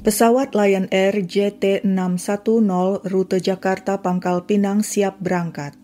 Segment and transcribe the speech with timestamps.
[0.00, 5.76] Pesawat Lion Air JT610 rute Jakarta Pangkal Pinang siap berangkat.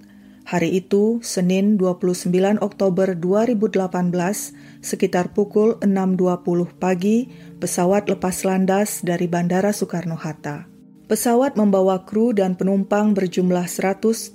[0.49, 2.33] Hari itu, Senin 29
[2.65, 7.29] Oktober 2018, sekitar pukul 6.20 pagi,
[7.61, 10.65] pesawat lepas landas dari Bandara Soekarno-Hatta.
[11.13, 14.33] Pesawat membawa kru dan penumpang berjumlah 189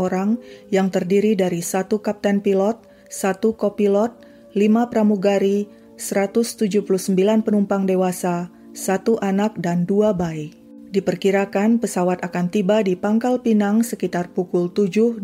[0.00, 0.40] orang
[0.72, 2.80] yang terdiri dari satu kapten pilot,
[3.12, 4.16] satu kopilot,
[4.56, 5.68] lima pramugari,
[6.00, 10.54] 179 penumpang dewasa, satu anak dan dua bayi.
[10.90, 15.22] Diperkirakan pesawat akan tiba di Pangkal Pinang sekitar pukul 7.20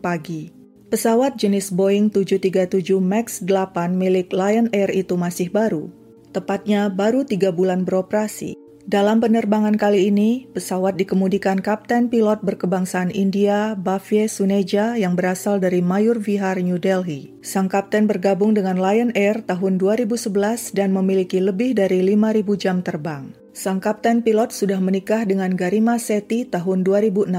[0.00, 0.48] pagi.
[0.88, 5.92] Pesawat jenis Boeing 737 MAX 8 milik Lion Air itu masih baru.
[6.32, 8.61] Tepatnya baru tiga bulan beroperasi.
[8.82, 15.78] Dalam penerbangan kali ini, pesawat dikemudikan Kapten Pilot berkebangsaan India, Bhavya Suneja yang berasal dari
[15.78, 17.30] Mayur Vihar, New Delhi.
[17.46, 23.30] Sang kapten bergabung dengan Lion Air tahun 2011 dan memiliki lebih dari 5.000 jam terbang.
[23.54, 27.30] Sang kapten pilot sudah menikah dengan Garima Seti tahun 2016.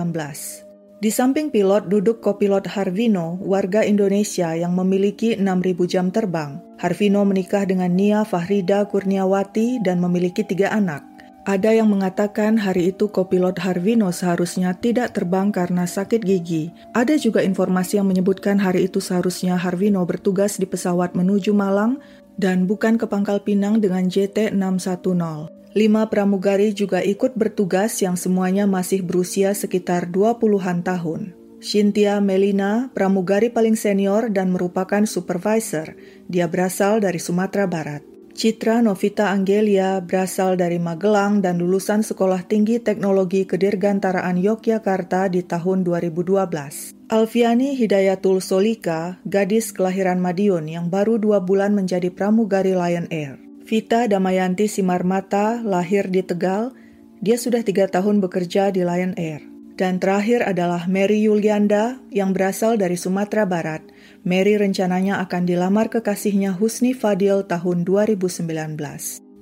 [1.03, 6.63] Di samping pilot duduk kopilot Harvino, warga Indonesia yang memiliki 6.000 jam terbang.
[6.79, 11.12] Harvino menikah dengan Nia Fahrida Kurniawati dan memiliki tiga anak.
[11.43, 16.71] Ada yang mengatakan hari itu kopilot Harvino seharusnya tidak terbang karena sakit gigi.
[16.95, 21.99] Ada juga informasi yang menyebutkan hari itu seharusnya Harvino bertugas di pesawat menuju Malang
[22.39, 25.51] dan bukan ke Pangkal Pinang dengan JT610.
[25.75, 31.35] Lima pramugari juga ikut bertugas yang semuanya masih berusia sekitar 20-an tahun.
[31.59, 35.91] Cynthia Melina, pramugari paling senior dan merupakan supervisor.
[36.31, 38.12] Dia berasal dari Sumatera Barat.
[38.33, 45.85] Citra Novita Anggelia berasal dari Magelang dan lulusan Sekolah Tinggi Teknologi Kedirgantaraan Yogyakarta di tahun
[45.85, 46.97] 2012.
[47.13, 53.37] Alfiani Hidayatul Solika, gadis kelahiran Madiun yang baru dua bulan menjadi pramugari Lion Air.
[53.69, 56.73] Vita Damayanti Simarmata lahir di Tegal,
[57.21, 59.45] dia sudah tiga tahun bekerja di Lion Air.
[59.77, 63.92] Dan terakhir adalah Mary Yulianda yang berasal dari Sumatera Barat.
[64.23, 68.47] Mary rencananya akan dilamar kekasihnya Husni Fadil tahun 2019.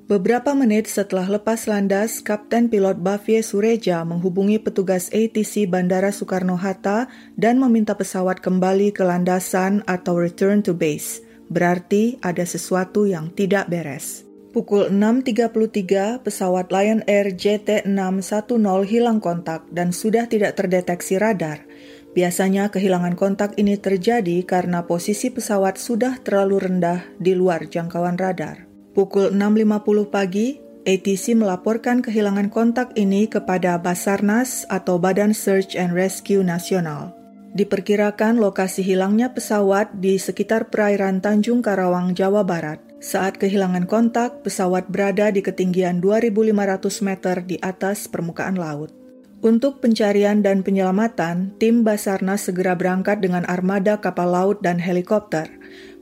[0.09, 7.07] Beberapa menit setelah lepas landas, Kapten Pilot Bavie Sureja menghubungi petugas ATC Bandara Soekarno-Hatta
[7.39, 11.23] dan meminta pesawat kembali ke landasan atau return to base.
[11.47, 14.27] Berarti ada sesuatu yang tidak beres.
[14.51, 21.63] Pukul 6.33, pesawat Lion Air JT610 hilang kontak dan sudah tidak terdeteksi radar.
[22.11, 28.67] Biasanya kehilangan kontak ini terjadi karena posisi pesawat sudah terlalu rendah di luar jangkauan radar.
[28.91, 36.43] Pukul 6.50 pagi, ATC melaporkan kehilangan kontak ini kepada Basarnas atau Badan Search and Rescue
[36.43, 37.15] Nasional.
[37.55, 42.79] Diperkirakan lokasi hilangnya pesawat di sekitar perairan Tanjung Karawang, Jawa Barat.
[42.99, 49.00] Saat kehilangan kontak, pesawat berada di ketinggian 2.500 meter di atas permukaan laut.
[49.41, 55.49] Untuk pencarian dan penyelamatan, tim Basarnas segera berangkat dengan armada kapal laut dan helikopter.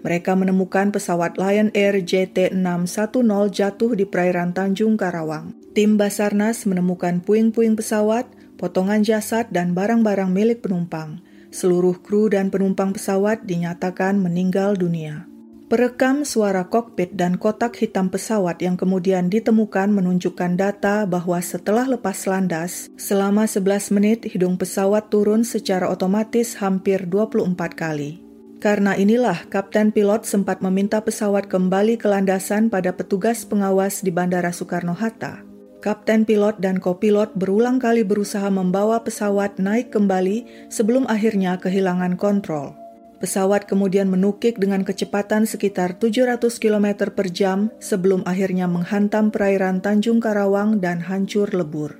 [0.04, 5.56] Mereka menemukan pesawat Lion Air JT610 jatuh di perairan Tanjung Karawang.
[5.72, 8.28] Tim Basarnas menemukan puing-puing pesawat,
[8.60, 11.24] potongan jasad, dan barang-barang milik penumpang.
[11.48, 15.29] Seluruh kru dan penumpang pesawat dinyatakan meninggal dunia.
[15.70, 22.26] Perekam suara kokpit dan kotak hitam pesawat yang kemudian ditemukan menunjukkan data bahwa setelah lepas
[22.26, 28.18] landas, selama 11 menit hidung pesawat turun secara otomatis hampir 24 kali.
[28.58, 34.50] Karena inilah kapten pilot sempat meminta pesawat kembali ke landasan pada petugas pengawas di Bandara
[34.50, 35.46] Soekarno-Hatta.
[35.86, 42.74] Kapten pilot dan kopilot berulang kali berusaha membawa pesawat naik kembali sebelum akhirnya kehilangan kontrol.
[43.20, 50.24] Pesawat kemudian menukik dengan kecepatan sekitar 700 km per jam sebelum akhirnya menghantam perairan Tanjung
[50.24, 52.00] Karawang dan hancur lebur.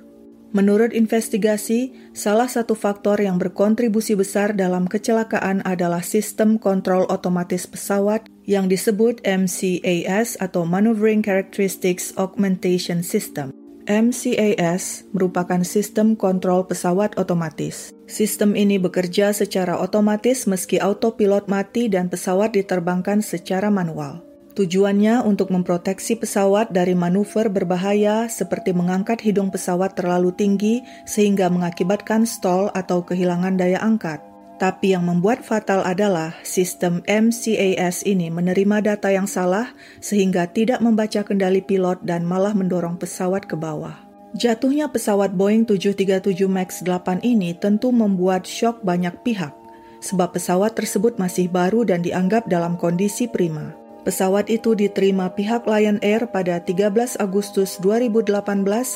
[0.50, 8.26] Menurut investigasi, salah satu faktor yang berkontribusi besar dalam kecelakaan adalah sistem kontrol otomatis pesawat
[8.50, 13.59] yang disebut MCAS atau Maneuvering Characteristics Augmentation System.
[13.90, 17.90] MCAS merupakan sistem kontrol pesawat otomatis.
[18.06, 24.22] Sistem ini bekerja secara otomatis meski autopilot mati dan pesawat diterbangkan secara manual.
[24.54, 32.30] Tujuannya untuk memproteksi pesawat dari manuver berbahaya seperti mengangkat hidung pesawat terlalu tinggi sehingga mengakibatkan
[32.30, 34.29] stall atau kehilangan daya angkat.
[34.60, 39.72] Tapi yang membuat fatal adalah sistem MCAS ini menerima data yang salah
[40.04, 43.96] sehingga tidak membaca kendali pilot dan malah mendorong pesawat ke bawah.
[44.36, 49.56] Jatuhnya pesawat Boeing 737 MAX 8 ini tentu membuat shock banyak pihak,
[50.04, 53.72] sebab pesawat tersebut masih baru dan dianggap dalam kondisi prima.
[54.04, 58.28] Pesawat itu diterima pihak Lion Air pada 13 Agustus 2018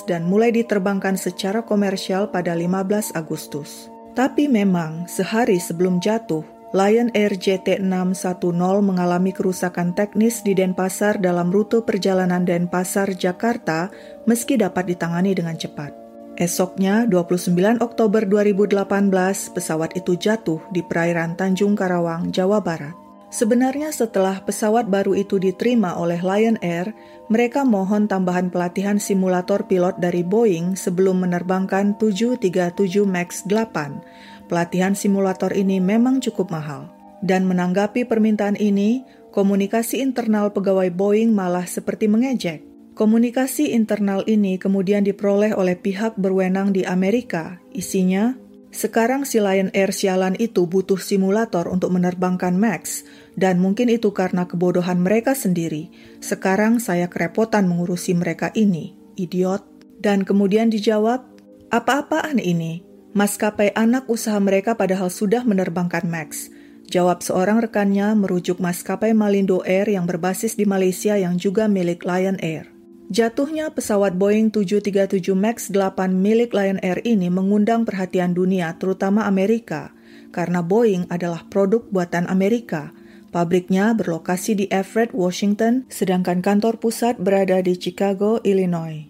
[0.04, 3.93] dan mulai diterbangkan secara komersial pada 15 Agustus.
[4.14, 11.82] Tapi memang sehari sebelum jatuh, Lion Air JT610 mengalami kerusakan teknis di Denpasar dalam rute
[11.82, 13.90] perjalanan Denpasar, Jakarta
[14.26, 15.94] meski dapat ditangani dengan cepat.
[16.34, 23.03] Esoknya, 29 Oktober 2018, pesawat itu jatuh di perairan Tanjung Karawang, Jawa Barat.
[23.34, 26.94] Sebenarnya setelah pesawat baru itu diterima oleh Lion Air,
[27.26, 34.46] mereka mohon tambahan pelatihan simulator pilot dari Boeing sebelum menerbangkan 737 MAX 8.
[34.46, 36.86] Pelatihan simulator ini memang cukup mahal.
[37.26, 39.02] Dan menanggapi permintaan ini,
[39.34, 42.62] komunikasi internal pegawai Boeing malah seperti mengejek.
[42.94, 47.58] Komunikasi internal ini kemudian diperoleh oleh pihak berwenang di Amerika.
[47.74, 48.38] Isinya,
[48.74, 53.06] sekarang si Lion Air sialan itu butuh simulator untuk menerbangkan Max,
[53.38, 55.94] dan mungkin itu karena kebodohan mereka sendiri.
[56.18, 59.62] Sekarang saya kerepotan mengurusi mereka ini, idiot.
[60.02, 61.22] Dan kemudian dijawab,
[61.70, 62.82] apa-apaan ini?
[63.14, 66.50] Maskapai anak usaha mereka padahal sudah menerbangkan Max.
[66.90, 72.36] Jawab seorang rekannya merujuk maskapai Malindo Air yang berbasis di Malaysia yang juga milik Lion
[72.42, 72.73] Air.
[73.12, 79.92] Jatuhnya pesawat Boeing 737 MAX 8 milik Lion Air ini mengundang perhatian dunia, terutama Amerika,
[80.32, 82.96] karena Boeing adalah produk buatan Amerika.
[83.28, 89.04] Pabriknya berlokasi di Everett, Washington, sedangkan kantor pusat berada di Chicago, Illinois.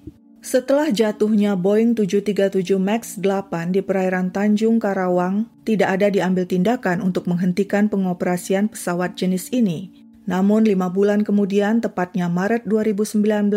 [0.44, 7.24] Setelah jatuhnya Boeing 737 MAX 8 di perairan Tanjung Karawang, tidak ada diambil tindakan untuk
[7.24, 10.03] menghentikan pengoperasian pesawat jenis ini.
[10.24, 13.52] Namun lima bulan kemudian, tepatnya Maret 2019,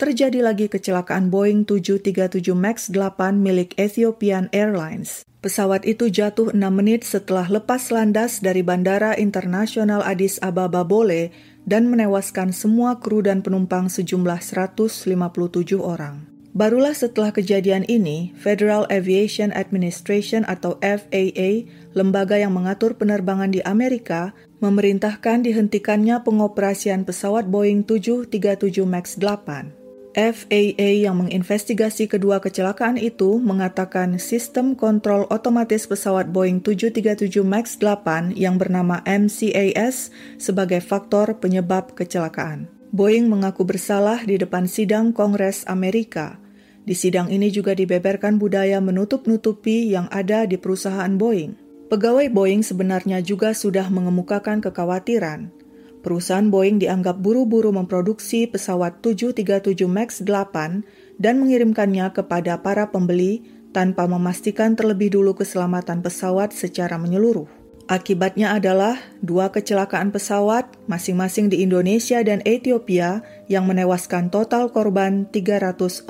[0.00, 5.28] terjadi lagi kecelakaan Boeing 737 MAX 8 milik Ethiopian Airlines.
[5.40, 11.32] Pesawat itu jatuh 6 menit setelah lepas landas dari Bandara Internasional Addis Ababa Bole
[11.64, 16.29] dan menewaskan semua kru dan penumpang sejumlah 157 orang.
[16.50, 24.34] Barulah setelah kejadian ini, Federal Aviation Administration atau FAA, lembaga yang mengatur penerbangan di Amerika,
[24.58, 29.78] memerintahkan dihentikannya pengoperasian pesawat Boeing 737 MAX 8.
[30.10, 38.34] FAA yang menginvestigasi kedua kecelakaan itu mengatakan sistem kontrol otomatis pesawat Boeing 737 MAX 8
[38.34, 42.79] yang bernama MCAS sebagai faktor penyebab kecelakaan.
[42.90, 46.42] Boeing mengaku bersalah di depan sidang Kongres Amerika.
[46.82, 51.54] Di sidang ini juga dibeberkan budaya menutup-nutupi yang ada di perusahaan Boeing.
[51.86, 55.54] Pegawai Boeing sebenarnya juga sudah mengemukakan kekhawatiran.
[56.02, 60.82] Perusahaan Boeing dianggap buru-buru memproduksi pesawat 737 MAX 8
[61.22, 67.59] dan mengirimkannya kepada para pembeli tanpa memastikan terlebih dulu keselamatan pesawat secara menyeluruh.
[67.90, 76.06] Akibatnya adalah dua kecelakaan pesawat masing-masing di Indonesia dan Ethiopia yang menewaskan total korban 344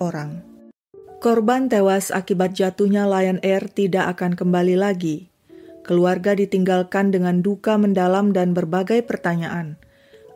[0.00, 0.40] orang.
[1.20, 5.28] Korban tewas akibat jatuhnya Lion Air tidak akan kembali lagi.
[5.84, 9.76] Keluarga ditinggalkan dengan duka mendalam dan berbagai pertanyaan.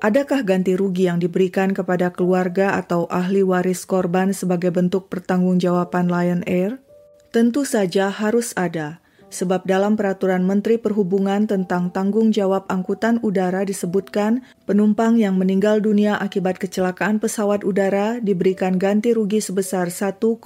[0.05, 6.45] Adakah ganti rugi yang diberikan kepada keluarga atau ahli waris korban sebagai bentuk pertanggungjawaban Lion
[6.45, 6.85] Air?
[7.33, 14.43] Tentu saja harus ada sebab dalam peraturan Menteri Perhubungan tentang tanggung jawab angkutan udara disebutkan
[14.67, 20.43] penumpang yang meninggal dunia akibat kecelakaan pesawat udara diberikan ganti rugi sebesar 1,25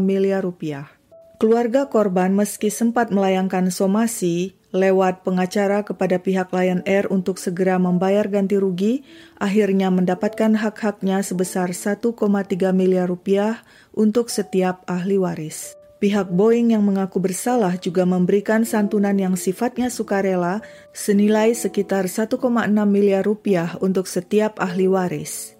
[0.00, 0.88] miliar rupiah.
[1.42, 8.24] Keluarga korban meski sempat melayangkan somasi lewat pengacara kepada pihak Lion Air untuk segera membayar
[8.30, 9.02] ganti rugi,
[9.36, 12.14] akhirnya mendapatkan hak-haknya sebesar 1,3
[12.72, 13.60] miliar rupiah
[13.92, 15.81] untuk setiap ahli waris.
[16.02, 20.58] Pihak Boeing yang mengaku bersalah juga memberikan santunan yang sifatnya sukarela
[20.90, 22.42] senilai sekitar 1,6
[22.90, 25.54] miliar rupiah untuk setiap ahli waris.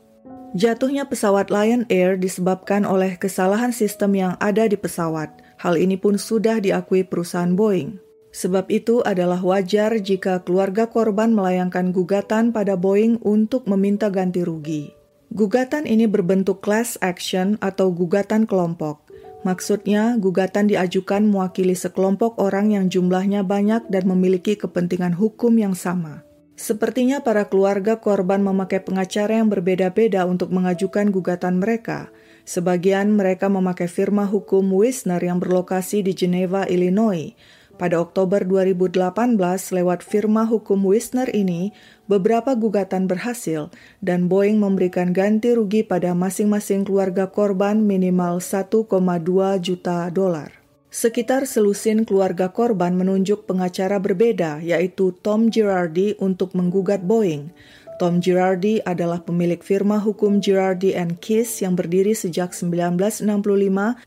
[0.59, 5.31] Jatuhnya pesawat Lion Air disebabkan oleh kesalahan sistem yang ada di pesawat.
[5.63, 8.03] Hal ini pun sudah diakui perusahaan Boeing.
[8.35, 14.91] Sebab itu adalah wajar jika keluarga korban melayangkan gugatan pada Boeing untuk meminta ganti rugi.
[15.31, 19.12] Gugatan ini berbentuk class action atau gugatan kelompok.
[19.43, 26.23] Maksudnya, gugatan diajukan mewakili sekelompok orang yang jumlahnya banyak dan memiliki kepentingan hukum yang sama.
[26.55, 32.15] Sepertinya para keluarga korban memakai pengacara yang berbeda-beda untuk mengajukan gugatan mereka.
[32.47, 37.35] Sebagian mereka memakai firma hukum Wisner yang berlokasi di Geneva, Illinois.
[37.81, 39.13] Pada Oktober 2018,
[39.73, 41.73] lewat firma hukum Wisner ini,
[42.05, 43.73] beberapa gugatan berhasil
[44.05, 48.87] dan Boeing memberikan ganti rugi pada masing-masing keluarga korban minimal 1,2
[49.65, 50.53] juta dolar.
[50.93, 57.49] Sekitar selusin keluarga korban menunjuk pengacara berbeda, yaitu Tom Girardi untuk menggugat Boeing.
[57.97, 63.25] Tom Girardi adalah pemilik firma hukum Girardi and Kiss yang berdiri sejak 1965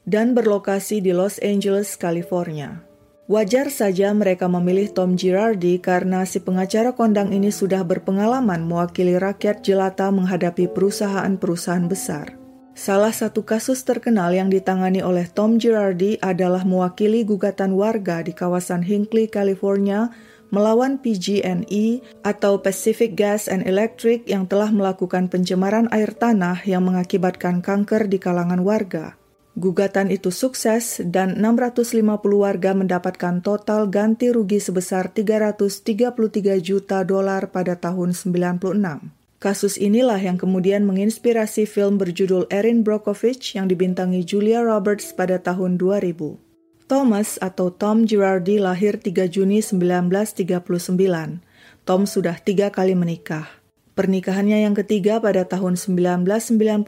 [0.05, 2.94] dan berlokasi di Los Angeles, California.
[3.25, 9.65] Wajar saja mereka memilih Tom Girardi karena si pengacara kondang ini sudah berpengalaman mewakili rakyat
[9.65, 12.37] jelata menghadapi perusahaan-perusahaan besar.
[12.77, 18.85] Salah satu kasus terkenal yang ditangani oleh Tom Girardi adalah mewakili gugatan warga di kawasan
[18.85, 20.13] Hinckley, California
[20.53, 27.65] melawan PG&E atau Pacific Gas and Electric yang telah melakukan pencemaran air tanah yang mengakibatkan
[27.65, 29.17] kanker di kalangan warga.
[29.55, 37.79] Gugatan itu sukses dan 650 warga mendapatkan total ganti rugi sebesar 333 juta dolar pada
[37.79, 38.75] tahun 96.
[39.39, 45.79] Kasus inilah yang kemudian menginspirasi film berjudul Erin Brockovich yang dibintangi Julia Roberts pada tahun
[45.79, 46.35] 2000.
[46.91, 50.59] Thomas atau Tom Girardi lahir 3 Juni 1939.
[51.87, 53.64] Tom sudah tiga kali menikah.
[53.95, 56.83] Pernikahannya yang ketiga pada tahun 1999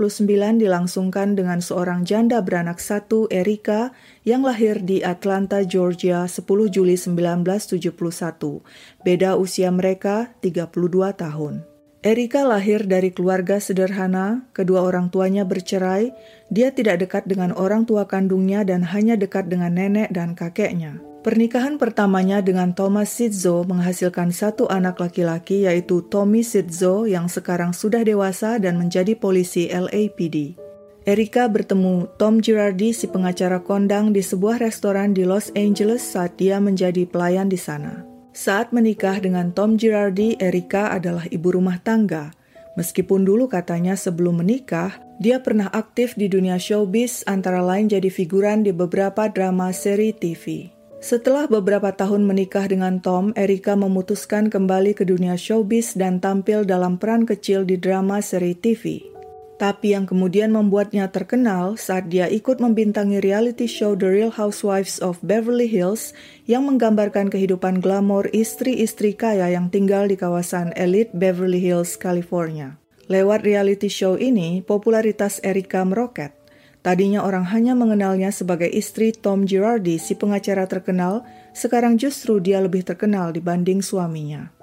[0.59, 3.95] dilangsungkan dengan seorang janda beranak satu, Erika,
[4.27, 8.59] yang lahir di Atlanta, Georgia 10 Juli 1971.
[9.07, 11.63] Beda usia mereka 32 tahun.
[12.03, 16.11] Erika lahir dari keluarga sederhana, kedua orang tuanya bercerai,
[16.51, 20.99] dia tidak dekat dengan orang tua kandungnya dan hanya dekat dengan nenek dan kakeknya.
[21.27, 28.00] Pernikahan pertamanya dengan Thomas Sizzo menghasilkan satu anak laki-laki yaitu Tommy Sizzo yang sekarang sudah
[28.07, 30.55] dewasa dan menjadi polisi LAPD.
[31.03, 36.63] Erika bertemu Tom Girardi si pengacara kondang di sebuah restoran di Los Angeles saat dia
[36.63, 38.07] menjadi pelayan di sana.
[38.31, 42.31] Saat menikah dengan Tom Girardi, Erika adalah ibu rumah tangga.
[42.79, 48.63] Meskipun dulu katanya sebelum menikah, dia pernah aktif di dunia showbiz antara lain jadi figuran
[48.63, 50.76] di beberapa drama seri TV.
[51.07, 56.99] Setelah beberapa tahun menikah dengan Tom, Erika memutuskan kembali ke dunia showbiz dan tampil dalam
[56.99, 59.07] peran kecil di drama seri TV.
[59.55, 65.15] Tapi yang kemudian membuatnya terkenal saat dia ikut membintangi reality show The Real Housewives of
[65.23, 66.11] Beverly Hills
[66.43, 72.75] yang menggambarkan kehidupan glamor istri-istri kaya yang tinggal di kawasan elit Beverly Hills, California.
[73.07, 76.37] Lewat reality show ini, popularitas Erika meroket.
[76.86, 82.86] Tadinya orang hanya mengenalnya sebagai istri Tom Girardi, si pengacara terkenal, sekarang justru dia lebih
[82.86, 84.53] terkenal dibanding suaminya.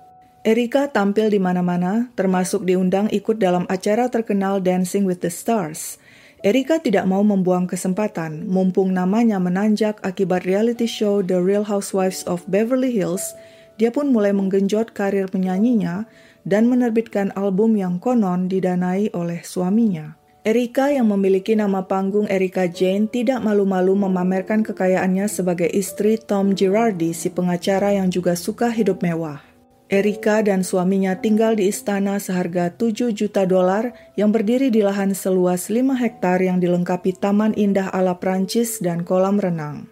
[0.44, 5.96] Erika tampil di mana-mana, termasuk diundang ikut dalam acara terkenal Dancing with the Stars.
[6.44, 12.44] Erika tidak mau membuang kesempatan, mumpung namanya menanjak akibat reality show The Real Housewives of
[12.44, 13.32] Beverly Hills,
[13.80, 16.04] dia pun mulai menggenjot karir penyanyinya
[16.44, 20.20] dan menerbitkan album yang konon didanai oleh suaminya.
[20.44, 27.16] Erika yang memiliki nama panggung Erika Jane tidak malu-malu memamerkan kekayaannya sebagai istri Tom Girardi,
[27.16, 29.40] si pengacara yang juga suka hidup mewah.
[29.88, 35.72] Erika dan suaminya tinggal di istana seharga 7 juta dolar yang berdiri di lahan seluas
[35.72, 39.88] 5 hektar yang dilengkapi taman indah ala Prancis dan kolam renang.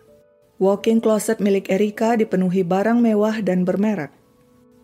[0.60, 4.12] Walking closet milik Erika dipenuhi barang mewah dan bermerek.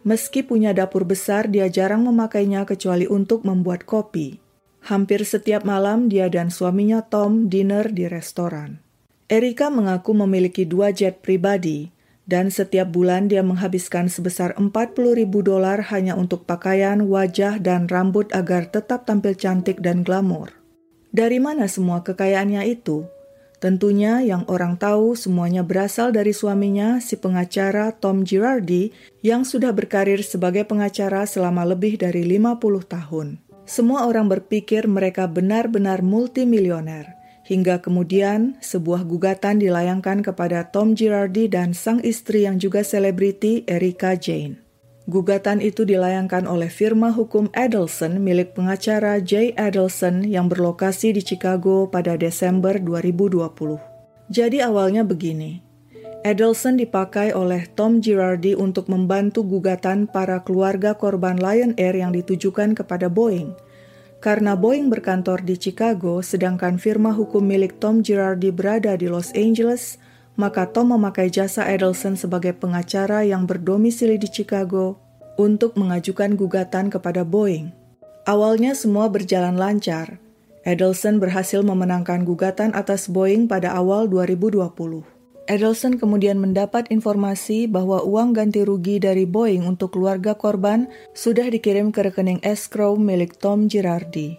[0.00, 4.47] Meski punya dapur besar, dia jarang memakainya kecuali untuk membuat kopi.
[4.88, 8.80] Hampir setiap malam dia dan suaminya Tom dinner di restoran.
[9.28, 11.92] Erika mengaku memiliki dua jet pribadi,
[12.24, 14.72] dan setiap bulan dia menghabiskan sebesar 40
[15.12, 20.56] ribu dolar hanya untuk pakaian, wajah, dan rambut agar tetap tampil cantik dan glamor.
[21.12, 23.04] Dari mana semua kekayaannya itu?
[23.60, 30.24] Tentunya yang orang tahu semuanya berasal dari suaminya, si pengacara Tom Girardi, yang sudah berkarir
[30.24, 32.56] sebagai pengacara selama lebih dari 50
[32.88, 33.47] tahun.
[33.68, 37.20] Semua orang berpikir mereka benar-benar multimilioner.
[37.44, 44.16] Hingga kemudian sebuah gugatan dilayangkan kepada Tom Girardi dan sang istri yang juga selebriti Erika
[44.16, 44.64] Jane.
[45.04, 51.92] Gugatan itu dilayangkan oleh firma hukum Adelson milik pengacara Jay Adelson yang berlokasi di Chicago
[51.92, 53.52] pada Desember 2020.
[54.32, 55.67] Jadi awalnya begini,
[56.26, 62.74] Adelson dipakai oleh Tom Girardi untuk membantu gugatan para keluarga korban Lion Air yang ditujukan
[62.74, 63.54] kepada Boeing–
[64.18, 69.94] karena Boeing berkantor di Chicago, sedangkan firma hukum milik Tom Girardi berada di Los Angeles,
[70.34, 74.98] maka Tom memakai jasa Edelson sebagai pengacara yang berdomisili di Chicago
[75.38, 77.70] untuk mengajukan gugatan kepada Boeing.
[78.26, 80.18] Awalnya semua berjalan lancar.
[80.66, 85.17] Edelson berhasil memenangkan gugatan atas Boeing pada awal 2020.
[85.48, 91.88] Edelson kemudian mendapat informasi bahwa uang ganti rugi dari Boeing untuk keluarga korban sudah dikirim
[91.88, 94.36] ke rekening escrow milik Tom Girardi.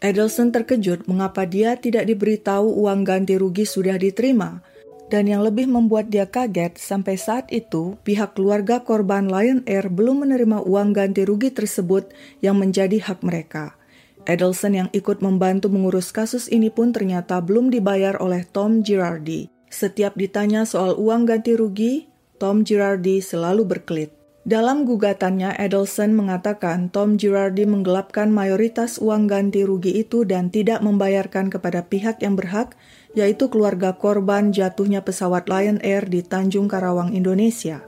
[0.00, 4.64] Edelson terkejut mengapa dia tidak diberitahu uang ganti rugi sudah diterima.
[5.12, 10.24] Dan yang lebih membuat dia kaget, sampai saat itu pihak keluarga korban Lion Air belum
[10.24, 12.10] menerima uang ganti rugi tersebut
[12.40, 13.76] yang menjadi hak mereka.
[14.24, 19.55] Edelson yang ikut membantu mengurus kasus ini pun ternyata belum dibayar oleh Tom Girardi.
[19.66, 22.06] Setiap ditanya soal uang ganti rugi,
[22.36, 24.12] Tom Girardi selalu berkelit.
[24.46, 31.50] Dalam gugatannya, Edelson mengatakan Tom Girardi menggelapkan mayoritas uang ganti rugi itu dan tidak membayarkan
[31.50, 32.78] kepada pihak yang berhak,
[33.18, 37.82] yaitu keluarga korban jatuhnya pesawat Lion Air di Tanjung Karawang, Indonesia.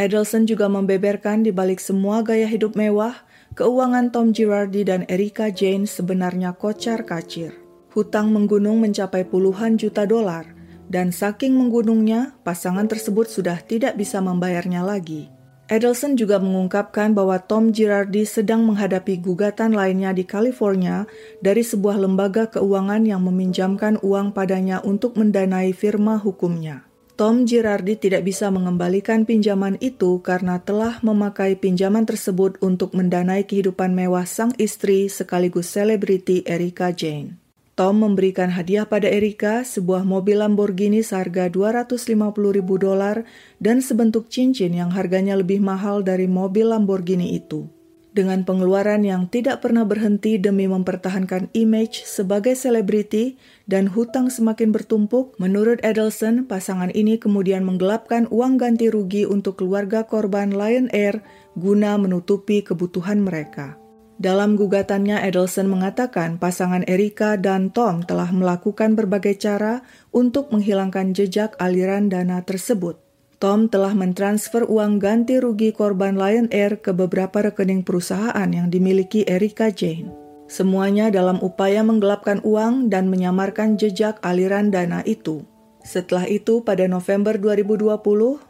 [0.00, 3.12] Edelson juga membeberkan di balik semua gaya hidup mewah,
[3.52, 7.52] keuangan Tom Girardi dan Erika Jane sebenarnya kocar-kacir.
[7.92, 10.56] Hutang menggunung mencapai puluhan juta dolar,
[10.88, 15.28] dan saking menggunungnya, pasangan tersebut sudah tidak bisa membayarnya lagi.
[15.68, 21.04] Edelson juga mengungkapkan bahwa Tom Girardi sedang menghadapi gugatan lainnya di California
[21.44, 26.88] dari sebuah lembaga keuangan yang meminjamkan uang padanya untuk mendanai firma hukumnya.
[27.20, 33.92] Tom Girardi tidak bisa mengembalikan pinjaman itu karena telah memakai pinjaman tersebut untuk mendanai kehidupan
[33.92, 37.47] mewah sang istri sekaligus selebriti Erika Jane.
[37.78, 42.10] Tom memberikan hadiah pada Erika sebuah mobil Lamborghini seharga 250
[42.50, 43.22] ribu dolar
[43.62, 47.70] dan sebentuk cincin yang harganya lebih mahal dari mobil Lamborghini itu.
[48.10, 53.38] Dengan pengeluaran yang tidak pernah berhenti demi mempertahankan image sebagai selebriti
[53.70, 60.02] dan hutang semakin bertumpuk, menurut Edelson, pasangan ini kemudian menggelapkan uang ganti rugi untuk keluarga
[60.02, 61.22] korban Lion Air
[61.54, 63.78] guna menutupi kebutuhan mereka.
[64.18, 71.54] Dalam gugatannya, Edelson mengatakan pasangan Erika dan Tom telah melakukan berbagai cara untuk menghilangkan jejak
[71.62, 72.98] aliran dana tersebut.
[73.38, 79.22] Tom telah mentransfer uang ganti rugi korban Lion Air ke beberapa rekening perusahaan yang dimiliki
[79.22, 80.10] Erika Jane.
[80.50, 85.46] Semuanya dalam upaya menggelapkan uang dan menyamarkan jejak aliran dana itu.
[85.88, 87.96] Setelah itu, pada November 2020,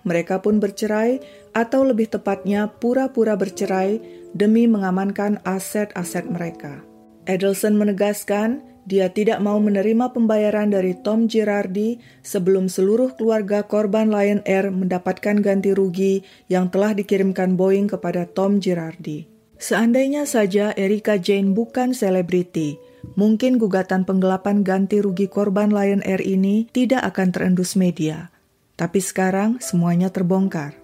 [0.02, 1.22] mereka pun bercerai,
[1.54, 4.02] atau lebih tepatnya pura-pura bercerai
[4.34, 6.82] demi mengamankan aset-aset mereka.
[7.30, 14.42] Edelson menegaskan dia tidak mau menerima pembayaran dari Tom Girardi sebelum seluruh keluarga korban Lion
[14.42, 19.28] Air mendapatkan ganti rugi yang telah dikirimkan Boeing kepada Tom Girardi.
[19.60, 22.80] Seandainya saja Erika Jane bukan selebriti,
[23.14, 28.34] mungkin gugatan penggelapan ganti rugi korban Lion Air ini tidak akan terendus media.
[28.74, 30.76] Tapi sekarang semuanya terbongkar.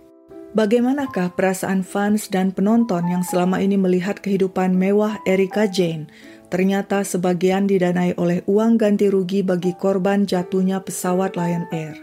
[0.55, 6.07] Bagaimanakah perasaan fans dan penonton yang selama ini melihat kehidupan mewah Erika Jane?
[6.47, 11.99] Ternyata sebagian didanai oleh uang ganti rugi bagi korban jatuhnya pesawat Lion Air.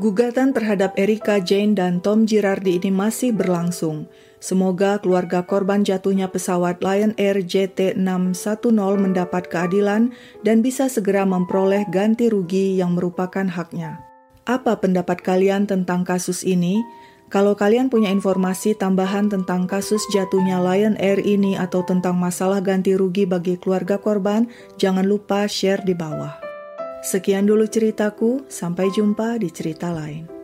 [0.00, 4.08] Gugatan terhadap Erika Jane dan Tom Girardi ini masih berlangsung.
[4.42, 10.10] Semoga keluarga korban jatuhnya pesawat Lion Air JT610 mendapat keadilan
[10.42, 14.02] dan bisa segera memperoleh ganti rugi yang merupakan haknya.
[14.42, 16.82] Apa pendapat kalian tentang kasus ini?
[17.30, 22.98] Kalau kalian punya informasi tambahan tentang kasus jatuhnya Lion Air ini atau tentang masalah ganti
[22.98, 26.34] rugi bagi keluarga korban, jangan lupa share di bawah.
[27.06, 30.41] Sekian dulu ceritaku, sampai jumpa di cerita lain.